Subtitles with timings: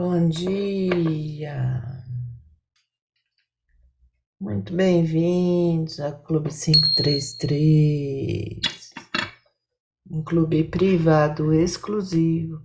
[0.00, 1.82] Bom dia.
[4.40, 8.60] Muito bem-vindos ao Clube 533,
[10.08, 12.62] um clube privado exclusivo,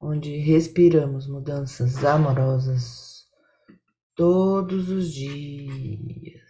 [0.00, 3.26] onde respiramos mudanças amorosas
[4.14, 6.40] todos os dias.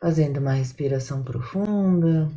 [0.00, 2.28] Fazendo uma respiração profunda.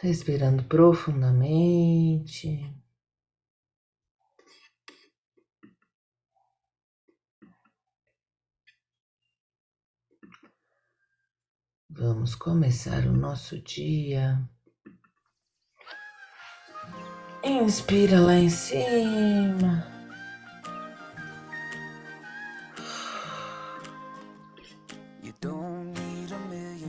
[0.00, 2.72] Respirando profundamente.
[11.90, 14.48] Vamos começar o nosso dia.
[17.42, 19.98] Inspira lá em cima.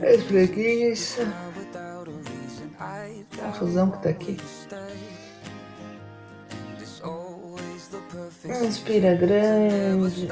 [0.00, 1.49] Espreguiça.
[3.60, 4.36] Confusão que tá aqui.
[8.64, 10.28] Inspira grande.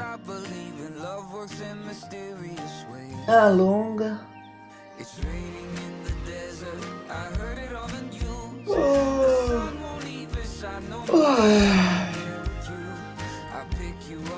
[3.27, 4.19] Alonga.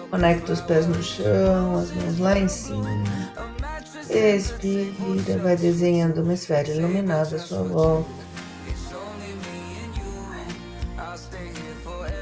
[0.09, 2.89] Conecta os pés no chão, as mãos lá em cima.
[4.09, 8.20] Expira, vai desenhando uma esfera iluminada à sua volta.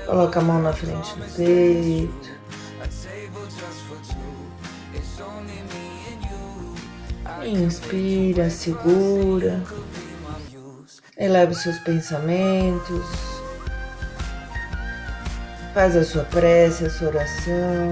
[0.10, 2.30] Coloca a mão na frente do peito.
[7.46, 9.62] Inspira, segura.
[11.16, 13.06] Eleva os seus pensamentos.
[15.76, 17.92] Faz a sua prece, a sua oração.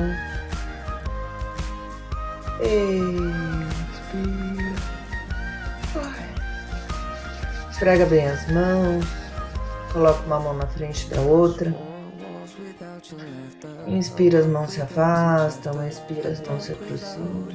[2.59, 3.27] Expira.
[7.69, 9.05] Esfrega bem as mãos.
[9.93, 11.71] Coloca uma mão na frente da outra.
[13.87, 15.87] Inspira, as mãos se afastam.
[15.87, 17.47] Expira, as mãos se aproximam.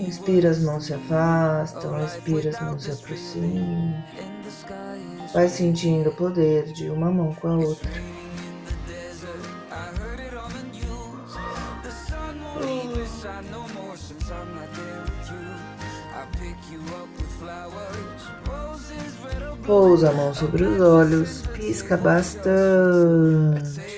[0.00, 4.04] Inspira, as mãos se afastam, expira, as mãos se aproximam.
[5.32, 7.90] Vai sentindo o poder de uma mão com a outra.
[19.66, 23.94] Pousa a mão sobre os olhos, pisca bastante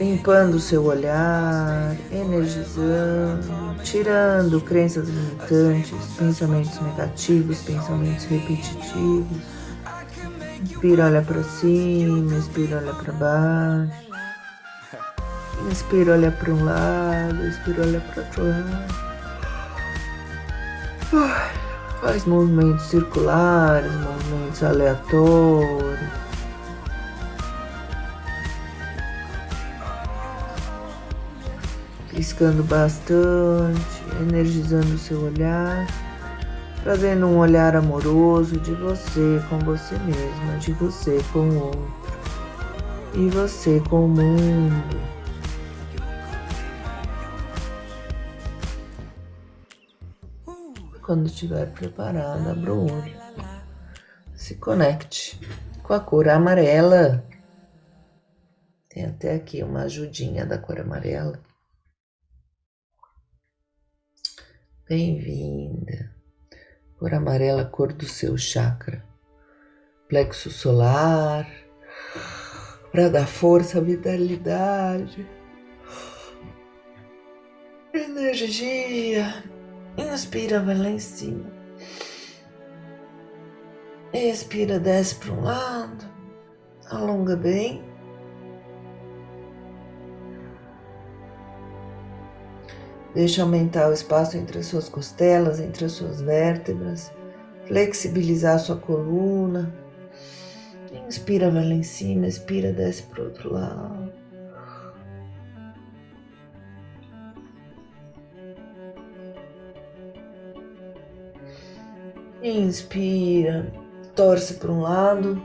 [0.00, 9.42] limpando seu olhar, energizando, tirando crenças limitantes, pensamentos negativos, pensamentos repetitivos.
[10.62, 14.10] Inspira, olha para cima, inspira, olha para baixo.
[15.70, 19.00] Inspira, olha para um lado, inspira, olha para outro lado.
[22.00, 26.20] Faz movimentos circulares, movimentos aleatórios.
[32.10, 35.86] piscando bastante, energizando o seu olhar,
[36.82, 42.00] trazendo um olhar amoroso de você com você mesma, de você com o outro
[43.14, 45.19] e você com o mundo.
[51.10, 53.20] Quando estiver preparada, abra o olho.
[54.32, 55.40] Se conecte
[55.82, 57.28] com a cor amarela.
[58.88, 61.42] Tem até aqui uma ajudinha da cor amarela.
[64.88, 66.14] Bem-vinda,
[66.96, 69.04] cor amarela, cor do seu chakra,
[70.08, 71.44] plexo solar,
[72.92, 75.28] para dar força, vitalidade,
[77.92, 79.58] energia.
[80.00, 81.44] Inspira, vai lá em cima.
[84.12, 86.04] Expira, desce para um lado,
[86.86, 87.84] alonga bem.
[93.14, 97.12] Deixa aumentar o espaço entre as suas costelas, entre as suas vértebras,
[97.66, 99.74] flexibilizar a sua coluna.
[101.06, 104.19] Inspira, vai lá em cima, expira, desce para o outro lado.
[112.50, 113.72] Inspira,
[114.16, 115.40] torce para um lado.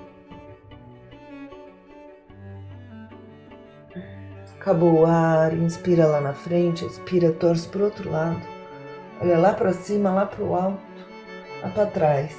[4.56, 8.42] Acabou o ar, inspira lá na frente, expira, torce para o outro lado.
[9.22, 10.82] Olha lá para cima, lá para o alto,
[11.62, 12.36] lá para trás.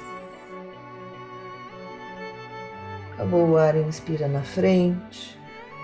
[3.13, 5.39] Acabou o ar, inspira na frente,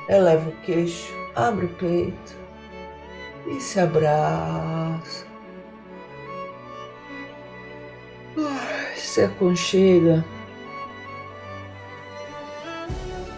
[0.09, 2.43] eleva o queixo, abre o peito.
[3.47, 5.32] e se abraça.
[9.13, 10.25] Se aconchega.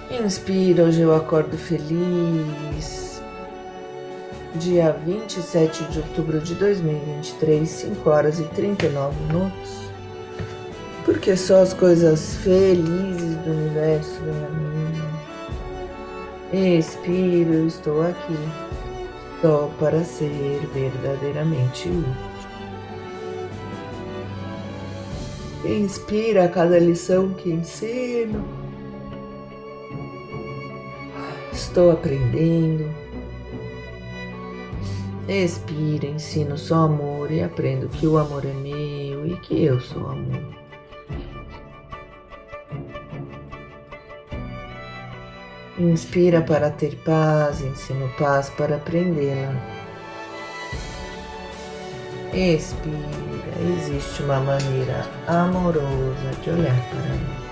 [0.10, 3.22] Inspira, hoje eu acordo feliz.
[4.56, 9.92] Dia 27 de outubro de 2023, 5 horas e 39 minutos.
[11.04, 14.50] Porque só as coisas felizes do universo vêm a
[16.62, 16.78] mim.
[16.78, 18.38] Expiro, estou aqui
[19.42, 22.35] só para ser verdadeiramente útil.
[25.68, 28.46] Inspira a cada lição que ensino.
[31.52, 32.94] Estou aprendendo.
[35.28, 40.08] Expira, ensino só amor e aprendo que o amor é meu e que eu sou
[40.08, 40.56] amor.
[45.80, 49.60] Inspira para ter paz, ensino paz para aprendê-la.
[52.34, 53.35] Expira,
[53.74, 57.46] existe uma maneira amorosa de olhar para mim.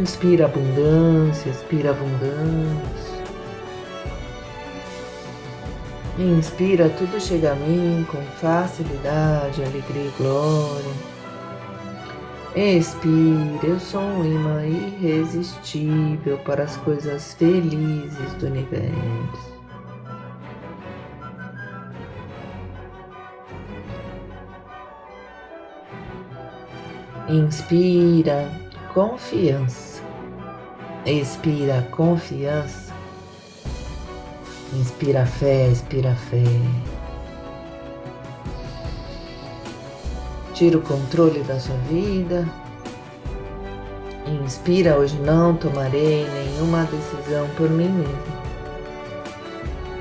[0.00, 3.18] Inspira abundância, expira abundância.
[6.18, 11.17] Inspira, tudo chega a mim com facilidade, alegria e glória.
[12.60, 19.52] Expira, eu sou um imã irresistível para as coisas felizes do universo.
[27.28, 28.50] Inspira
[28.92, 30.02] confiança.
[31.06, 32.92] Expira confiança.
[34.72, 36.42] Inspira fé, expira fé.
[40.58, 42.44] Tira o controle da sua vida.
[44.26, 48.18] Inspira, hoje não tomarei nenhuma decisão por mim mesmo.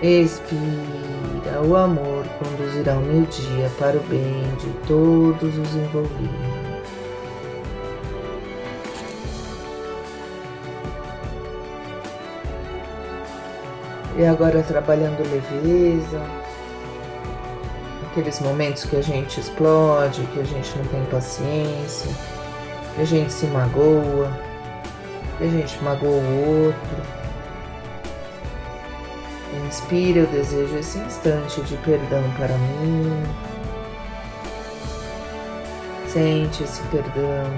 [0.02, 6.58] Expira, o amor conduzirá o meu dia para o bem de todos os envolvidos.
[14.18, 16.47] E agora trabalhando leveza,
[18.18, 22.12] aqueles momentos que a gente explode, que a gente não tem paciência,
[22.96, 24.32] que a gente se magoa,
[25.38, 27.18] que a gente magoa o outro.
[29.68, 33.24] Inspira, eu desejo esse instante de perdão para mim.
[36.08, 37.52] Sente esse perdão,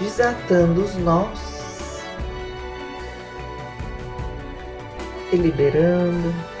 [0.00, 2.02] desatando os nós
[5.30, 6.51] e liberando.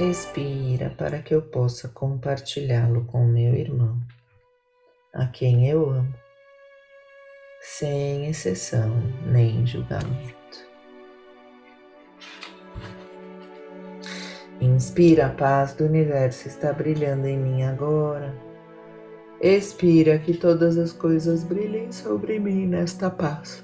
[0.00, 4.00] Expira para que eu possa compartilhá-lo com meu irmão,
[5.12, 6.14] a quem eu amo,
[7.60, 8.90] sem exceção
[9.26, 10.40] nem julgamento.
[14.58, 18.34] Inspira, a paz do universo está brilhando em mim agora.
[19.38, 23.62] Expira que todas as coisas brilhem sobre mim nesta paz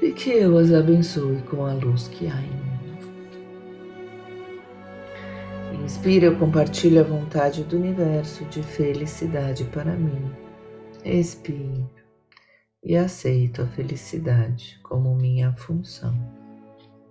[0.00, 2.69] e que eu as abençoe com a luz que há em mim.
[5.90, 10.32] Inspira, eu compartilho a vontade do universo de felicidade para mim.
[11.04, 11.90] Expiro
[12.80, 16.14] e aceito a felicidade como minha função.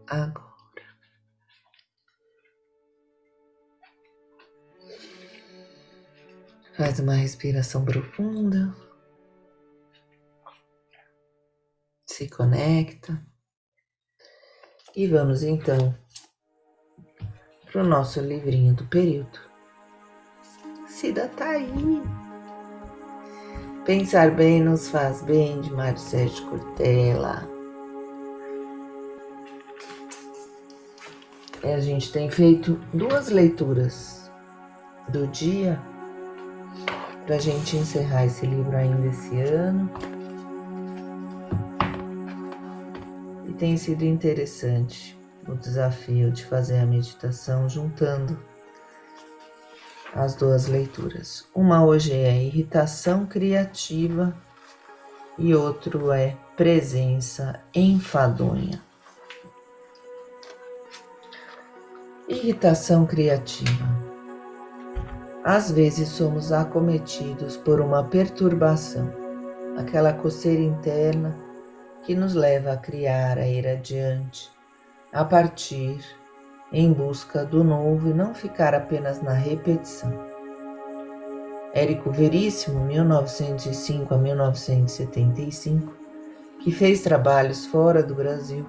[0.07, 0.47] Agora.
[6.77, 8.73] Faz uma respiração profunda.
[12.07, 13.21] se conecta.
[14.95, 15.93] E vamos então
[17.71, 19.39] para o nosso livrinho do período.
[20.87, 22.01] Cida tá aí.
[23.85, 27.47] Pensar bem nos faz bem, de Mário Sérgio Cortella.
[31.63, 34.31] E a gente tem feito duas leituras
[35.09, 35.79] do dia
[37.25, 39.89] para a gente encerrar esse livro ainda esse ano.
[43.59, 45.18] tem sido interessante
[45.49, 48.39] o desafio de fazer a meditação juntando
[50.13, 51.47] as duas leituras.
[51.53, 54.35] Uma hoje é irritação criativa
[55.37, 58.81] e outro é presença enfadonha.
[62.27, 64.09] Irritação criativa.
[65.43, 69.11] Às vezes somos acometidos por uma perturbação,
[69.77, 71.35] aquela coceira interna
[72.03, 74.51] que nos leva a criar, a ir adiante,
[75.11, 75.99] a partir,
[76.71, 80.13] em busca do novo e não ficar apenas na repetição.
[81.73, 85.93] Érico Veríssimo, 1905 a 1975,
[86.59, 88.65] que fez trabalhos fora do Brasil,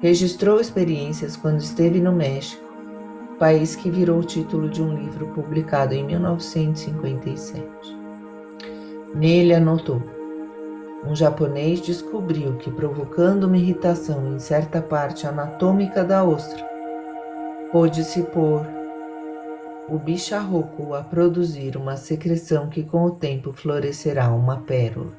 [0.00, 2.64] registrou experiências quando esteve no México,
[3.38, 7.66] país que virou o título de um livro publicado em 1957.
[9.14, 10.02] Nele anotou:
[11.04, 16.66] um japonês descobriu que, provocando uma irritação em certa parte anatômica da ostra,
[17.70, 18.66] pôde-se pôr
[19.88, 25.12] o bicharroco a produzir uma secreção que com o tempo florescerá uma pérola.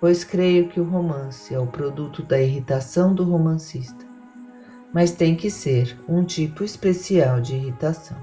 [0.00, 4.06] Pois creio que o romance é o produto da irritação do romancista,
[4.92, 8.16] mas tem que ser um tipo especial de irritação.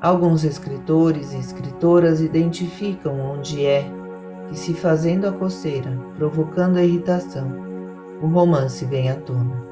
[0.00, 3.90] Alguns escritores e escritoras identificam onde é
[4.48, 7.46] que, se fazendo a coceira, provocando a irritação,
[8.22, 9.64] o romance vem à tona.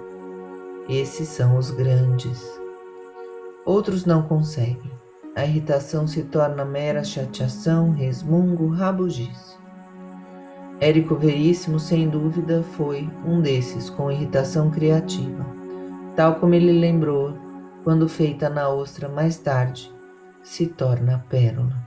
[0.88, 2.42] Esses são os grandes.
[3.64, 4.92] Outros não conseguem.
[5.34, 9.56] A irritação se torna mera chateação, resmungo, rabugice.
[10.80, 15.46] Érico Veríssimo, sem dúvida, foi um desses com irritação criativa,
[16.14, 17.34] tal como ele lembrou
[17.84, 19.92] quando feita na ostra mais tarde,
[20.42, 21.83] se torna pérola.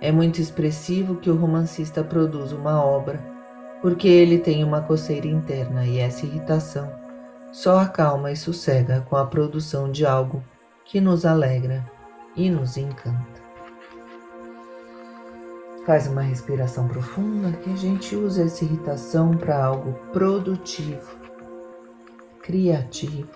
[0.00, 3.20] É muito expressivo que o romancista produza uma obra,
[3.82, 6.92] porque ele tem uma coceira interna e essa irritação
[7.52, 10.44] só acalma e sossega com a produção de algo
[10.84, 11.84] que nos alegra
[12.36, 13.38] e nos encanta.
[15.84, 21.18] Faz uma respiração profunda que a gente usa essa irritação para algo produtivo,
[22.42, 23.28] criativo,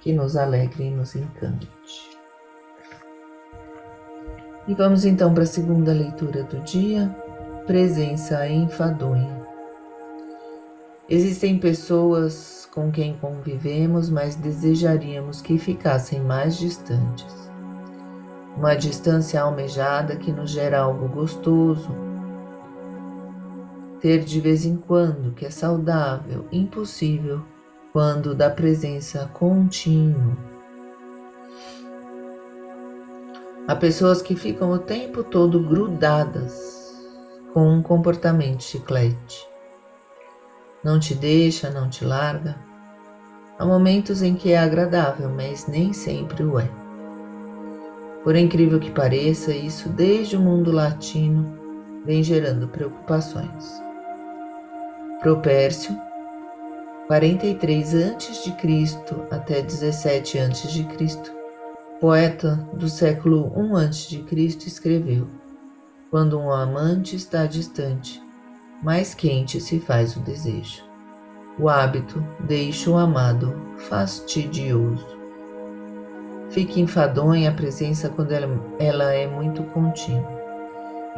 [0.00, 2.09] que nos alegre e nos encante.
[4.68, 7.14] E vamos então para a segunda leitura do dia,
[7.66, 9.40] presença enfadonha.
[11.08, 17.50] Existem pessoas com quem convivemos, mas desejaríamos que ficassem mais distantes.
[18.56, 21.90] Uma distância almejada que nos gera algo gostoso.
[24.00, 27.42] Ter de vez em quando, que é saudável, impossível,
[27.92, 30.49] quando da presença contínua.
[33.70, 36.92] Há pessoas que ficam o tempo todo grudadas
[37.54, 39.48] com um comportamento chiclete
[40.82, 42.56] não te deixa, não te larga.
[43.56, 46.68] Há momentos em que é agradável, mas nem sempre o é.
[48.24, 51.56] Por incrível que pareça, isso desde o mundo latino
[52.04, 53.80] vem gerando preocupações.
[55.20, 55.96] Propércio,
[57.06, 58.52] 43 a.C.
[59.30, 61.39] até 17 a.C.,
[62.00, 65.28] poeta do século I a.C., escreveu:
[66.10, 68.22] Quando um amante está distante,
[68.82, 70.82] mais quente se faz o desejo.
[71.58, 75.06] O hábito deixa o amado fastidioso.
[76.48, 80.40] Fica enfadonha a presença quando ela, é muito contínua.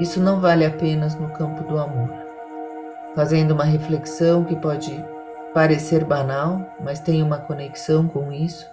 [0.01, 2.11] Isso não vale apenas no campo do amor.
[3.15, 4.93] Fazendo uma reflexão que pode
[5.55, 8.67] parecer banal, mas tem uma conexão com isso,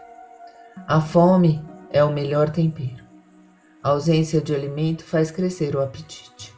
[0.87, 1.61] a fome
[1.91, 3.03] é o melhor tempero.
[3.81, 6.53] A ausência de alimento faz crescer o apetite.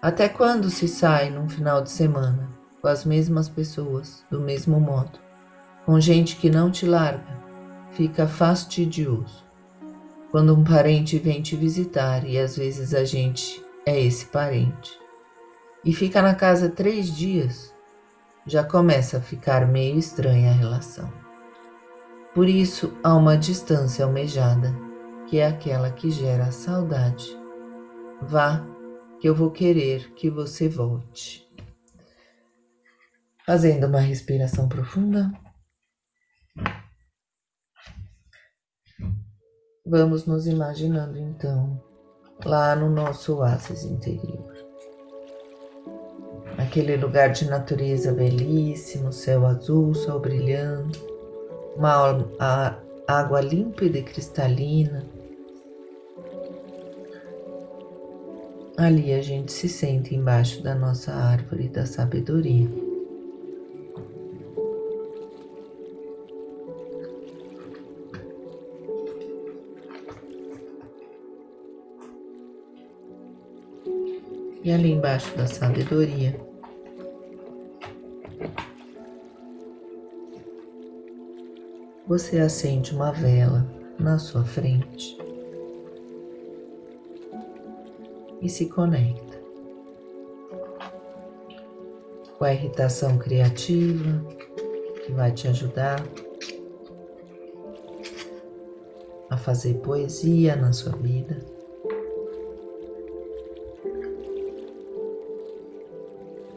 [0.00, 2.48] Até quando se sai num final de semana
[2.80, 5.18] com as mesmas pessoas, do mesmo modo,
[5.84, 7.42] com gente que não te larga?
[7.94, 9.44] Fica fastidioso.
[10.30, 14.98] Quando um parente vem te visitar e às vezes a gente é esse parente
[15.84, 17.74] e fica na casa três dias,
[18.46, 21.23] já começa a ficar meio estranha a relação.
[22.34, 24.74] Por isso há uma distância almejada,
[25.28, 27.38] que é aquela que gera saudade.
[28.22, 28.66] Vá
[29.20, 31.48] que eu vou querer que você volte.
[33.46, 35.30] Fazendo uma respiração profunda.
[39.86, 41.80] Vamos nos imaginando então
[42.44, 44.52] lá no nosso oásis interior.
[46.58, 51.13] Aquele lugar de natureza belíssimo, céu azul, sol brilhando,
[51.76, 55.04] uma água límpida e cristalina
[58.76, 62.68] Ali a gente se sente embaixo da nossa árvore da sabedoria.
[74.64, 76.34] E ali embaixo da sabedoria,
[82.16, 83.66] você acende uma vela
[83.98, 85.18] na sua frente.
[88.40, 89.40] e se conecta
[92.38, 94.22] com a irritação criativa
[95.04, 96.04] que vai te ajudar
[99.30, 101.40] a fazer poesia na sua vida.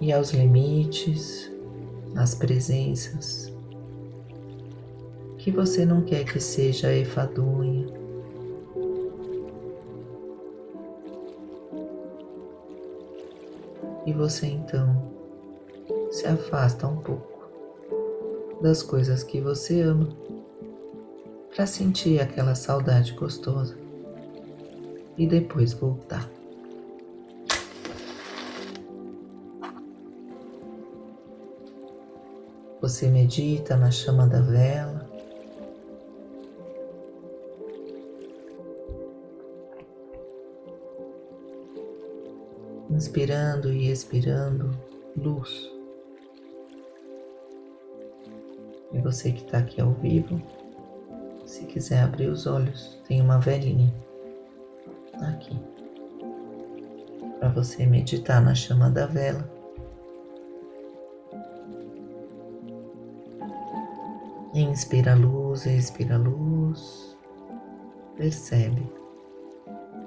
[0.02, 1.50] E aos limites,
[2.16, 3.47] às presenças
[5.48, 7.88] que você não quer que seja efadunha.
[14.06, 15.10] E você então
[16.12, 17.50] se afasta um pouco
[18.62, 20.10] das coisas que você ama
[21.56, 23.78] para sentir aquela saudade gostosa
[25.18, 26.30] e depois voltar.
[32.82, 35.07] Você medita na chama da vela.
[42.98, 44.72] Inspirando e expirando
[45.16, 45.72] luz.
[48.92, 50.42] E você que está aqui ao vivo,
[51.46, 53.94] se quiser abrir os olhos, tem uma velhinha
[55.30, 55.56] aqui
[57.40, 59.48] para você meditar na chama da vela.
[64.56, 67.16] Inspira luz, expira luz.
[68.16, 68.92] Percebe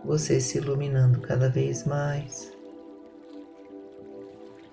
[0.05, 2.53] você se iluminando cada vez mais,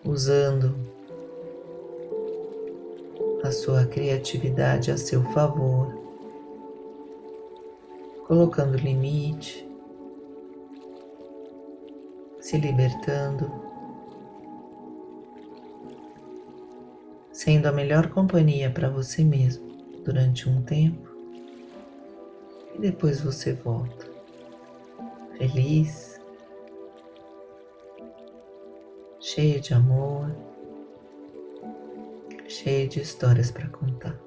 [0.08, 0.76] usando
[3.44, 5.96] a sua criatividade a seu favor
[8.26, 9.68] colocando limite,
[12.42, 13.50] se libertando,
[17.32, 19.66] sendo a melhor companhia para você mesmo
[20.04, 21.08] durante um tempo
[22.76, 24.08] e depois você volta
[25.38, 26.07] feliz,
[29.38, 30.36] cheio de amor,
[32.48, 34.20] cheio de histórias para contar.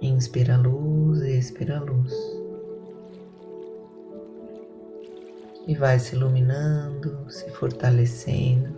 [0.00, 2.12] Inspira luz, expira a luz.
[5.68, 8.76] E vai se iluminando, se fortalecendo.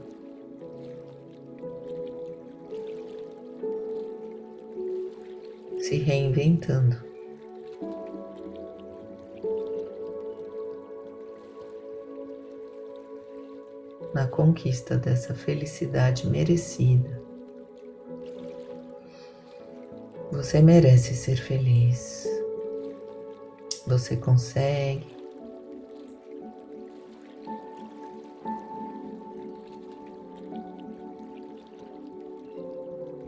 [5.78, 7.07] Se reinventando.
[14.18, 17.22] Na conquista dessa felicidade merecida.
[20.32, 22.26] Você merece ser feliz.
[23.86, 25.06] Você consegue.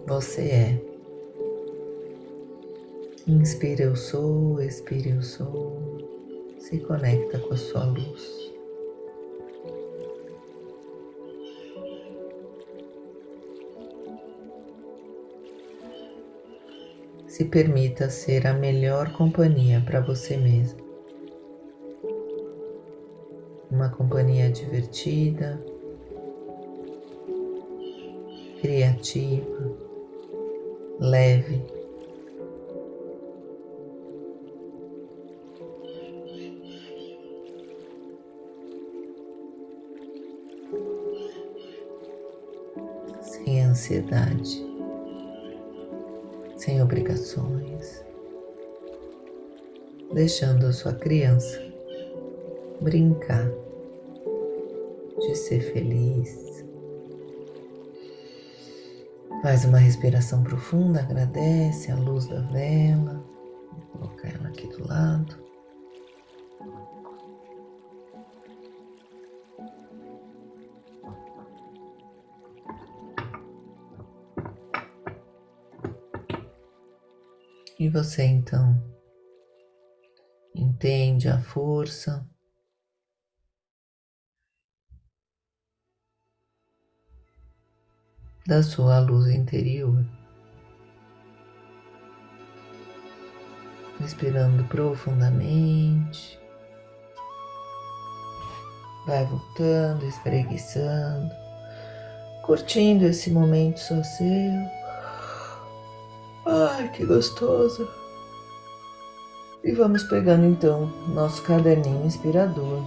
[0.09, 0.83] Você é.
[3.29, 5.79] Inspira eu sou, expira eu sou.
[6.59, 8.50] Se conecta com a sua luz.
[17.41, 20.79] Se permita ser a melhor companhia para você mesmo.
[23.71, 25.59] Uma companhia divertida,
[28.61, 29.73] criativa,
[31.01, 31.63] leve.
[43.23, 44.70] Sem ansiedade
[46.61, 48.05] sem obrigações,
[50.13, 51.59] deixando a sua criança
[52.83, 53.51] brincar
[55.19, 56.63] de ser feliz.
[59.43, 63.25] Faz uma respiração profunda, agradece a luz da vela,
[63.73, 65.40] vou colocar ela aqui do lado.
[77.81, 78.79] E você então
[80.55, 82.29] entende a força
[88.47, 90.05] da sua luz interior.
[93.99, 96.39] Respirando profundamente,
[99.07, 101.35] vai voltando, espreguiçando,
[102.45, 104.80] curtindo esse momento só seu.
[106.61, 107.89] Ai, que gostoso!
[109.65, 112.83] E vamos pegando então nosso caderninho inspirador.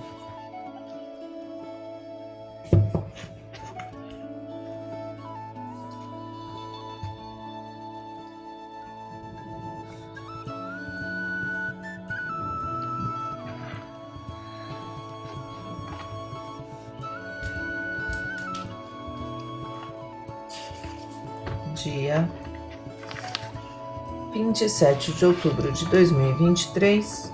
[24.63, 27.34] 27 de outubro de 2023.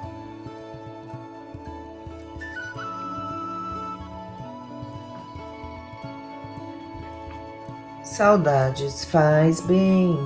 [8.04, 10.18] Saudades faz bem.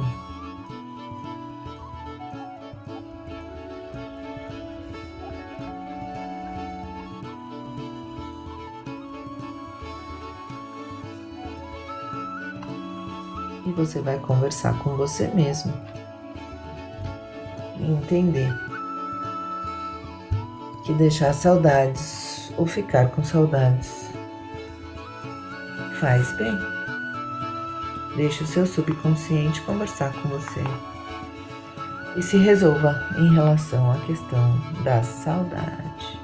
[13.65, 15.92] E você vai conversar com você mesmo
[18.13, 18.53] entender
[20.85, 24.11] que deixar saudades ou ficar com saudades
[25.99, 26.55] faz bem.
[28.15, 30.61] Deixe o seu subconsciente conversar com você
[32.15, 36.22] e se resolva em relação à questão da saudade.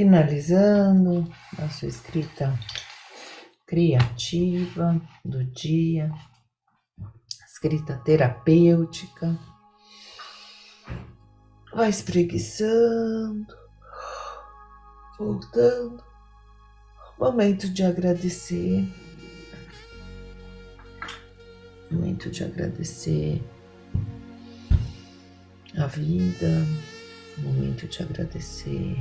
[0.00, 2.58] Finalizando a sua escrita
[3.66, 6.10] criativa do dia,
[7.46, 9.38] escrita terapêutica.
[11.74, 13.54] Vai espreguiçando,
[15.18, 16.02] voltando.
[17.18, 18.88] Momento de agradecer.
[21.90, 23.42] Momento de agradecer
[25.76, 26.66] a vida.
[27.36, 28.96] Momento de agradecer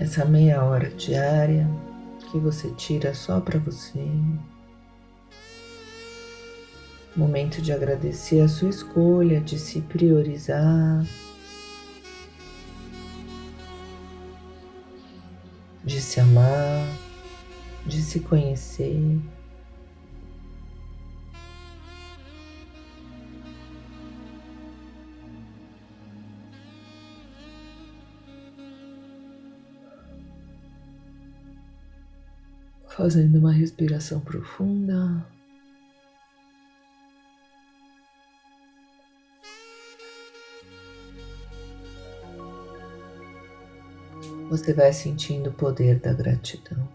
[0.00, 1.68] essa meia hora diária
[2.30, 4.02] que você tira só para você.
[7.14, 11.04] Momento de agradecer a sua escolha de se priorizar,
[15.84, 16.88] de se amar,
[17.84, 19.20] de se conhecer.
[33.02, 35.26] Fazendo uma respiração profunda.
[44.50, 46.86] Você vai sentindo o poder da gratidão.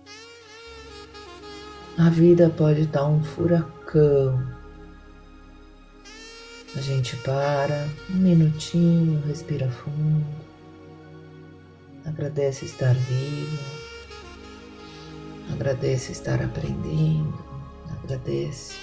[1.98, 4.48] A vida pode dar um furacão.
[6.76, 10.24] A gente para um minutinho, respira fundo,
[12.06, 13.85] agradece estar vivo,
[15.56, 17.34] agradece estar aprendendo,
[18.04, 18.76] agradece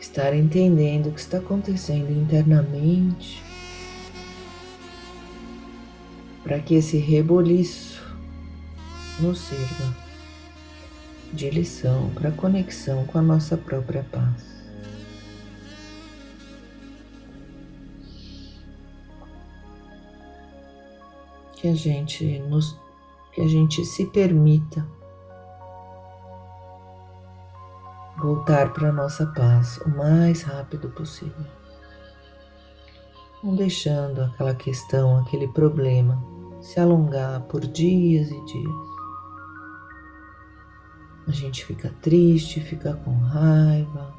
[0.00, 3.42] estar entendendo o que está acontecendo internamente,
[6.42, 8.02] para que esse reboliço
[9.20, 9.96] nos sirva
[11.32, 14.56] de lição para conexão com a nossa própria paz.
[21.56, 22.85] Que a gente nos
[23.36, 24.88] que a gente se permita
[28.16, 31.44] voltar para a nossa paz o mais rápido possível.
[33.44, 36.18] Não deixando aquela questão, aquele problema
[36.62, 38.86] se alongar por dias e dias.
[41.28, 44.14] A gente fica triste, fica com raiva,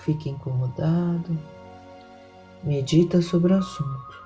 [0.00, 1.38] fica incomodado,
[2.62, 4.22] medita sobre o assunto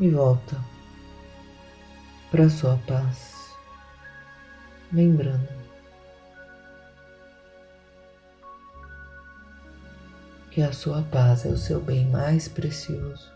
[0.00, 0.73] e volta
[2.34, 3.54] para sua paz,
[4.92, 5.46] lembrando.
[10.50, 13.30] Que a sua paz é o seu bem mais precioso.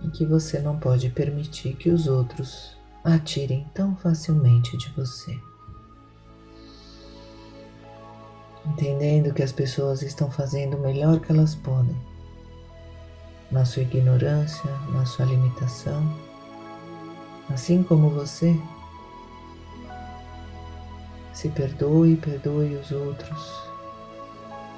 [0.00, 5.38] E que você não pode permitir que os outros atirem tão facilmente de você.
[8.66, 11.96] Entendendo que as pessoas estão fazendo o melhor que elas podem,
[13.48, 16.02] na sua ignorância, na sua limitação,
[17.52, 18.58] assim como você.
[21.32, 23.62] Se perdoe, perdoe os outros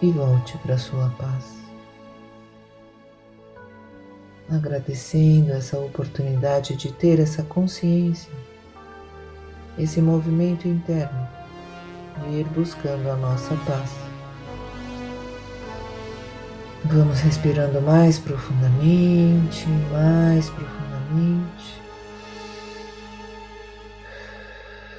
[0.03, 1.65] e volte para sua paz
[4.51, 8.31] agradecendo essa oportunidade de ter essa consciência,
[9.79, 11.29] esse movimento interno
[12.23, 13.91] de ir buscando a nossa paz.
[16.85, 21.83] Vamos respirando mais profundamente, mais profundamente,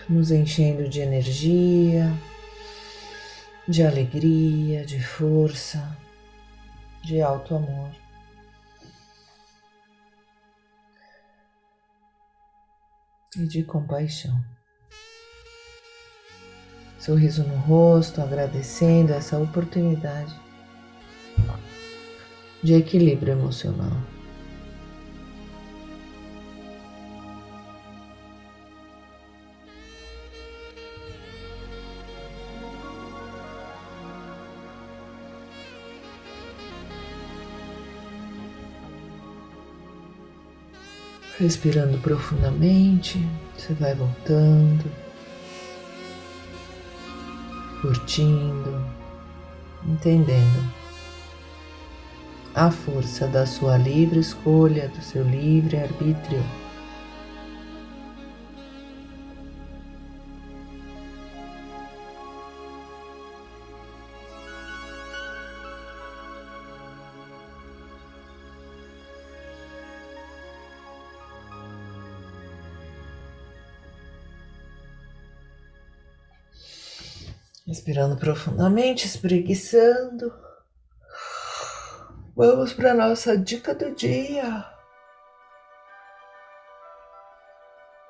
[0.09, 2.11] nos enchendo de energia,
[3.67, 5.97] de alegria, de força,
[7.03, 7.91] de alto amor.
[13.37, 14.41] e de compaixão.
[16.99, 20.33] Sorriso no rosto, agradecendo essa oportunidade
[22.63, 24.14] de equilíbrio emocional.
[41.37, 43.19] Respirando profundamente,
[43.57, 44.89] você vai voltando,
[47.81, 48.85] curtindo,
[49.85, 50.73] entendendo
[52.55, 56.41] a força da sua livre escolha, do seu livre arbítrio.
[77.85, 80.33] Respirando profundamente, espreguiçando.
[82.35, 84.65] Vamos para nossa dica do dia.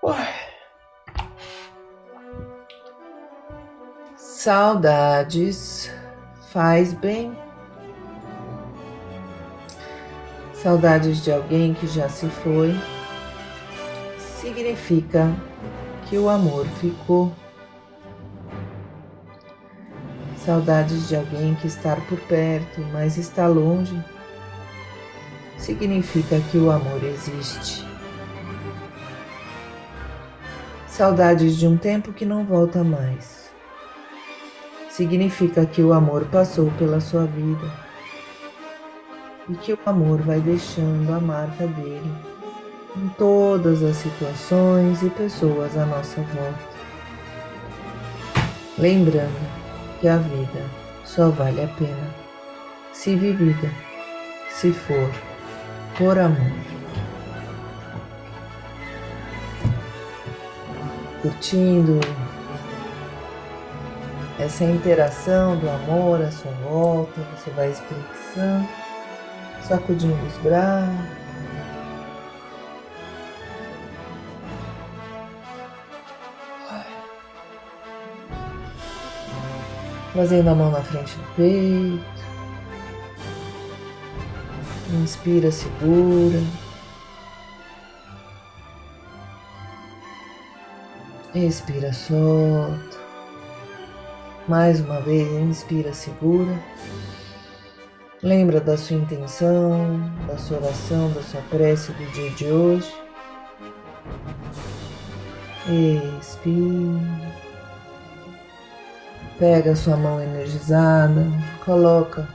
[0.02, 0.34] Ué.
[4.16, 5.92] Saudades
[6.54, 7.38] faz bem.
[10.54, 12.74] Saudades de alguém que já se foi
[14.40, 15.28] significa
[16.08, 17.36] que o amor ficou.
[20.46, 24.00] Saudades de alguém que está por perto, mas está longe,
[25.58, 27.84] significa que o amor existe.
[30.88, 33.50] Saudades de um tempo que não volta mais,
[34.88, 37.72] significa que o amor passou pela sua vida
[39.50, 42.14] e que o amor vai deixando a marca dele
[42.96, 46.76] em todas as situações e pessoas à nossa volta.
[48.78, 49.45] Lembrando
[50.06, 50.62] que a vida
[51.04, 52.14] só vale a pena
[52.94, 53.72] se vivida,
[54.52, 55.10] se for
[55.98, 56.52] por amor.
[61.24, 62.00] curtindo
[64.38, 68.70] essa interação do amor à sua volta, você vai espreguiçando,
[69.64, 71.25] sacudindo os braços.
[80.16, 82.06] Trazendo a mão na frente do peito.
[85.04, 86.42] Inspira, segura.
[91.36, 92.98] Expira, solta.
[94.48, 96.64] Mais uma vez, inspira, segura.
[98.24, 102.96] Lembra da sua intenção, da sua oração, da sua prece do dia de hoje.
[106.22, 107.35] Expira.
[109.38, 111.26] Pega sua mão energizada,
[111.66, 112.26] coloca.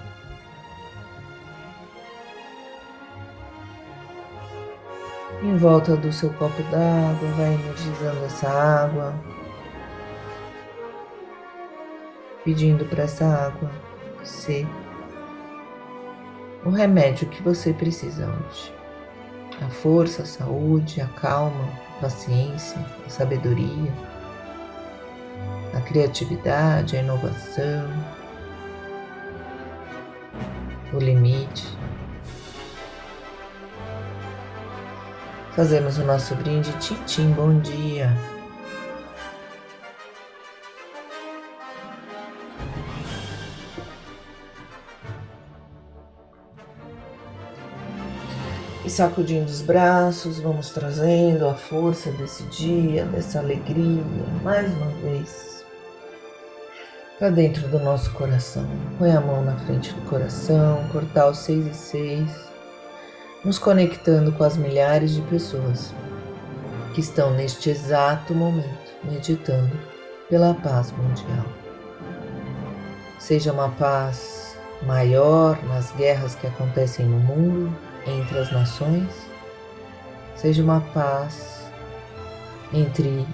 [5.42, 9.14] Em volta do seu copo d'água, vai energizando essa água,
[12.44, 13.70] pedindo para essa água
[14.22, 14.68] ser
[16.62, 18.74] o remédio que você precisa hoje.
[19.64, 21.64] A força, a saúde, a calma,
[21.96, 24.09] a paciência, a sabedoria
[25.74, 27.88] a criatividade, a inovação,
[30.92, 31.66] o limite.
[35.54, 38.10] Fazemos o nosso brinde, Tintim, bom dia.
[48.84, 54.02] E sacudindo os braços, vamos trazendo a força desse dia, dessa alegria,
[54.42, 55.49] mais uma vez
[57.20, 58.66] para dentro do nosso coração.
[58.98, 62.30] Põe a mão na frente do coração, portal 6 e 6,
[63.44, 65.92] nos conectando com as milhares de pessoas
[66.94, 69.70] que estão neste exato momento meditando
[70.30, 71.44] pela paz mundial.
[73.18, 74.56] Seja uma paz
[74.86, 79.10] maior nas guerras que acontecem no mundo, entre as nações,
[80.34, 81.70] seja uma paz
[82.72, 83.26] entre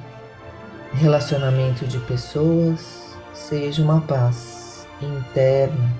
[0.92, 3.05] relacionamento de pessoas,
[3.36, 5.94] seja uma paz interna.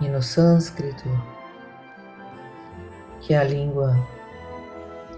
[0.00, 1.08] E no sânscrito,
[3.22, 3.96] que é a língua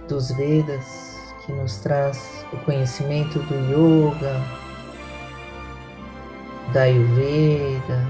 [0.09, 4.41] dos Vedas, que nos traz o conhecimento do yoga,
[6.73, 8.07] da Ayurveda,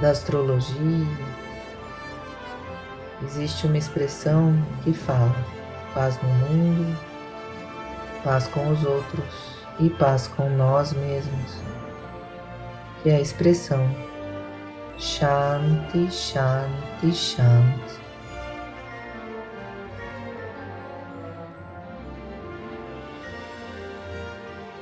[0.00, 1.31] da astrologia,
[3.24, 5.34] existe uma expressão que fala
[5.94, 6.98] paz no mundo,
[8.24, 9.24] paz com os outros
[9.80, 11.56] e paz com nós mesmos,
[13.02, 13.88] que é a expressão
[14.98, 18.02] Shanti, Shanti, Shanti.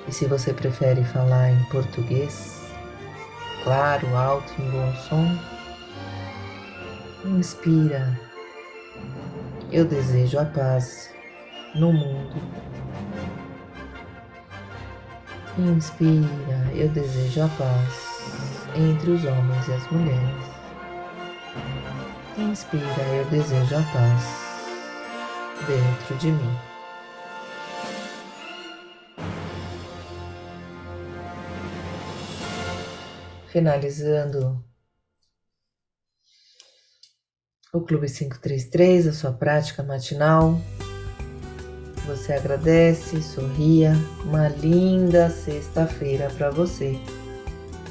[0.06, 2.68] E se você prefere falar em português,
[3.62, 5.38] claro, alto e em bom som,
[7.24, 8.18] inspira
[9.72, 11.14] eu desejo a paz
[11.74, 12.42] no mundo.
[15.58, 18.10] Inspira, eu desejo a paz
[18.74, 20.50] entre os homens e as mulheres.
[22.38, 24.50] Inspira, eu desejo a paz
[25.66, 26.58] dentro de mim.
[33.48, 34.69] Finalizando
[37.72, 40.60] o Clube 533, a sua prática matinal.
[42.06, 43.92] Você agradece, sorria.
[44.24, 46.98] Uma linda sexta-feira para você.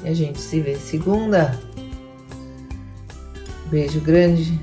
[0.04, 1.58] E a gente se vê segunda.
[3.70, 4.60] Beijo grande.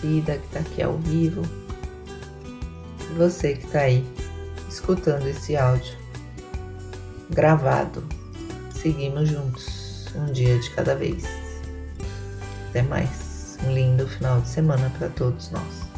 [0.00, 1.42] Cida que tá aqui ao vivo.
[3.10, 4.06] E você que tá aí
[4.68, 5.96] escutando esse áudio
[7.30, 8.06] gravado.
[8.80, 11.24] Seguimos juntos, um dia de cada vez.
[12.70, 13.21] Até mais
[13.64, 15.92] um lindo final de semana para todos nós.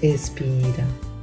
[0.00, 1.13] Respira.